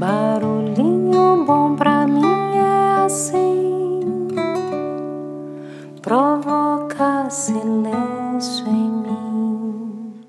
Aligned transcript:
Barulhinho 0.00 1.44
bom 1.44 1.76
pra 1.76 2.06
mim 2.06 2.56
é 2.56 3.04
assim, 3.04 4.00
provoca 6.00 7.28
silêncio 7.28 8.66
em 8.66 8.90
mim. 8.90 10.24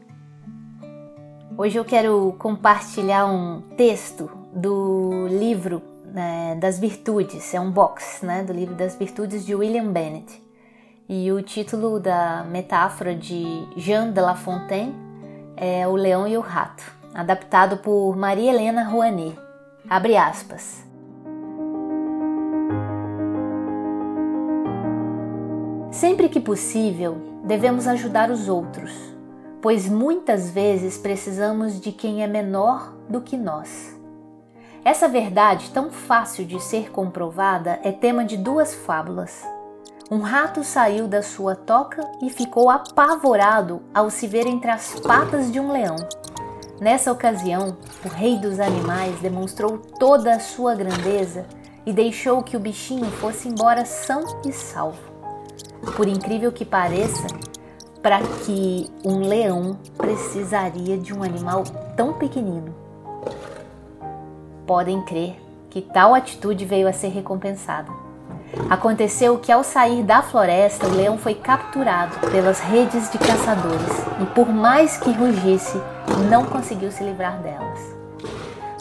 Hoje 1.57 1.79
eu 1.79 1.85
quero 1.85 2.35
compartilhar 2.37 3.25
um 3.27 3.61
texto 3.77 4.29
do 4.53 5.25
livro 5.29 5.81
né, 6.03 6.57
das 6.59 6.77
Virtudes, 6.77 7.53
é 7.53 7.59
um 7.61 7.71
box 7.71 8.25
né, 8.25 8.43
do 8.43 8.51
livro 8.51 8.75
das 8.75 8.97
Virtudes 8.97 9.45
de 9.45 9.55
William 9.55 9.89
Bennett. 9.89 10.43
E 11.07 11.31
o 11.31 11.41
título 11.41 11.97
da 11.97 12.43
metáfora 12.43 13.15
de 13.15 13.45
Jean 13.77 14.11
de 14.11 14.19
La 14.19 14.35
Fontaine 14.35 14.93
é 15.55 15.87
O 15.87 15.95
Leão 15.95 16.27
e 16.27 16.35
o 16.35 16.41
Rato, 16.41 16.83
adaptado 17.13 17.77
por 17.77 18.17
Maria 18.17 18.51
Helena 18.51 18.83
Rouanet. 18.83 19.50
Abre 19.91 20.15
aspas. 20.15 20.85
Sempre 25.91 26.29
que 26.29 26.39
possível, 26.39 27.17
devemos 27.43 27.85
ajudar 27.89 28.31
os 28.31 28.47
outros, 28.47 28.93
pois 29.61 29.89
muitas 29.89 30.49
vezes 30.49 30.97
precisamos 30.97 31.77
de 31.77 31.91
quem 31.91 32.23
é 32.23 32.27
menor 32.27 32.93
do 33.09 33.19
que 33.19 33.35
nós. 33.35 33.93
Essa 34.85 35.09
verdade, 35.09 35.71
tão 35.71 35.91
fácil 35.91 36.45
de 36.45 36.61
ser 36.61 36.89
comprovada, 36.89 37.77
é 37.83 37.91
tema 37.91 38.23
de 38.23 38.37
duas 38.37 38.73
fábulas. 38.73 39.45
Um 40.09 40.21
rato 40.21 40.63
saiu 40.63 41.05
da 41.05 41.21
sua 41.21 41.53
toca 41.53 42.09
e 42.21 42.29
ficou 42.29 42.69
apavorado 42.69 43.81
ao 43.93 44.09
se 44.09 44.25
ver 44.25 44.47
entre 44.47 44.71
as 44.71 44.97
patas 45.01 45.51
de 45.51 45.59
um 45.59 45.69
leão. 45.69 45.97
Nessa 46.79 47.11
ocasião, 47.11 47.77
o 48.03 48.07
rei 48.07 48.37
dos 48.37 48.59
animais 48.59 49.19
demonstrou 49.19 49.77
toda 49.77 50.33
a 50.33 50.39
sua 50.39 50.73
grandeza 50.75 51.45
e 51.85 51.93
deixou 51.93 52.41
que 52.41 52.57
o 52.57 52.59
bichinho 52.59 53.09
fosse 53.11 53.47
embora 53.47 53.85
são 53.85 54.23
e 54.45 54.51
salvo. 54.51 55.11
Por 55.95 56.07
incrível 56.07 56.51
que 56.51 56.65
pareça, 56.65 57.27
para 58.01 58.19
que 58.45 58.89
um 59.05 59.19
leão 59.19 59.77
precisaria 59.97 60.97
de 60.97 61.13
um 61.13 61.23
animal 61.23 61.63
tão 61.95 62.13
pequenino? 62.13 62.73
Podem 64.65 65.03
crer 65.03 65.35
que 65.69 65.81
tal 65.81 66.13
atitude 66.15 66.65
veio 66.65 66.87
a 66.87 66.93
ser 66.93 67.09
recompensada. 67.09 67.91
Aconteceu 68.69 69.37
que 69.37 69.51
ao 69.51 69.63
sair 69.63 70.03
da 70.03 70.21
floresta, 70.21 70.87
o 70.87 70.93
leão 70.93 71.17
foi 71.17 71.35
capturado 71.35 72.15
pelas 72.31 72.59
redes 72.59 73.09
de 73.09 73.17
caçadores 73.17 74.05
e, 74.21 74.25
por 74.27 74.49
mais 74.49 74.97
que 74.97 75.11
rugisse, 75.11 75.81
não 76.29 76.45
conseguiu 76.45 76.91
se 76.91 77.03
livrar 77.03 77.41
delas. 77.41 77.79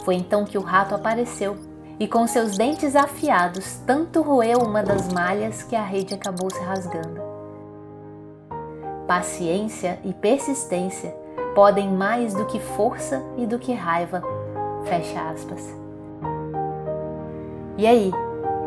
Foi 0.03 0.15
então 0.15 0.43
que 0.43 0.57
o 0.57 0.61
rato 0.61 0.93
apareceu 0.93 1.55
e, 1.99 2.07
com 2.07 2.27
seus 2.27 2.57
dentes 2.57 2.95
afiados, 2.95 3.77
tanto 3.85 4.21
roeu 4.21 4.59
uma 4.59 4.83
das 4.83 5.11
malhas 5.13 5.63
que 5.63 5.75
a 5.75 5.83
rede 5.83 6.13
acabou 6.15 6.49
se 6.49 6.59
rasgando. 6.61 7.21
Paciência 9.07 9.99
e 10.03 10.13
persistência 10.13 11.15
podem 11.55 11.89
mais 11.89 12.33
do 12.33 12.45
que 12.45 12.59
força 12.59 13.21
e 13.37 13.45
do 13.45 13.59
que 13.59 13.73
raiva. 13.73 14.21
Fecha 14.83 15.21
aspas. 15.29 15.63
E 17.77 17.85
aí, 17.85 18.11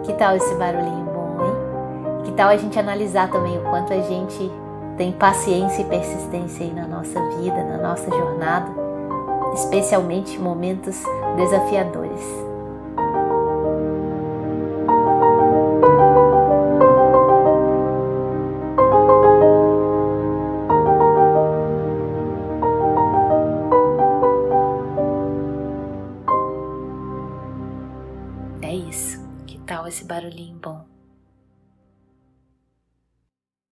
que 0.04 0.12
tal 0.14 0.36
esse 0.36 0.54
barulhinho 0.54 1.04
bom, 1.06 1.36
hein? 1.40 2.24
Que 2.24 2.32
tal 2.32 2.48
a 2.48 2.56
gente 2.56 2.78
analisar 2.78 3.30
também 3.30 3.58
o 3.58 3.62
quanto 3.62 3.92
a 3.92 4.00
gente 4.00 4.50
tem 4.96 5.12
paciência 5.12 5.82
e 5.82 5.84
persistência 5.84 6.64
aí 6.64 6.72
na 6.72 6.86
nossa 6.86 7.20
vida, 7.36 7.64
na 7.64 7.78
nossa 7.78 8.08
jornada, 8.10 8.70
especialmente 9.54 10.38
momentos 10.38 11.02
desafiadores. 11.36 12.53
Tal 29.64 29.86
esse 29.88 30.04
barulhinho 30.04 30.58
bom? 30.58 30.93